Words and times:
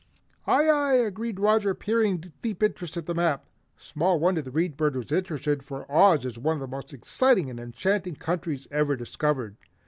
"Aye! 0.47 0.67
Aye!" 0.67 0.93
agreed 0.95 1.39
Roger, 1.39 1.75
peering 1.75 2.13
with 2.17 2.33
deep 2.41 2.63
interest 2.63 2.97
at 2.97 3.05
the 3.05 3.13
map. 3.13 3.45
Small 3.77 4.19
wonder 4.19 4.41
the 4.41 4.49
Read 4.49 4.75
Bird 4.75 4.95
was 4.95 5.11
interested, 5.11 5.61
for 5.61 5.85
Oz 5.91 6.25
is 6.25 6.39
one 6.39 6.55
of 6.55 6.59
the 6.61 6.67
most 6.75 6.91
exciting 6.91 7.51
and 7.51 7.59
enchanting 7.59 8.15
countries 8.15 8.67
ever 8.71 8.95
discovered. 8.95 9.57